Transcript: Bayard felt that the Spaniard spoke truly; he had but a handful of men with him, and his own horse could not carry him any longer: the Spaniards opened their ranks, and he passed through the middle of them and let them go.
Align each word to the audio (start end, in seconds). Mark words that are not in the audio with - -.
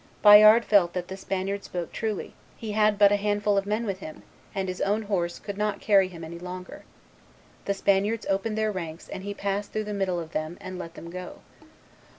Bayard 0.23 0.65
felt 0.65 0.93
that 0.93 1.09
the 1.09 1.15
Spaniard 1.15 1.63
spoke 1.63 1.91
truly; 1.91 2.33
he 2.57 2.71
had 2.71 2.97
but 2.97 3.11
a 3.11 3.17
handful 3.17 3.55
of 3.55 3.67
men 3.67 3.85
with 3.85 3.99
him, 3.99 4.23
and 4.55 4.67
his 4.67 4.81
own 4.81 5.03
horse 5.03 5.37
could 5.37 5.59
not 5.59 5.79
carry 5.79 6.07
him 6.07 6.23
any 6.23 6.39
longer: 6.39 6.85
the 7.65 7.75
Spaniards 7.75 8.25
opened 8.27 8.57
their 8.57 8.71
ranks, 8.71 9.07
and 9.09 9.21
he 9.21 9.35
passed 9.35 9.71
through 9.71 9.83
the 9.83 9.93
middle 9.93 10.19
of 10.19 10.31
them 10.31 10.57
and 10.59 10.79
let 10.79 10.95
them 10.95 11.11
go. 11.11 11.41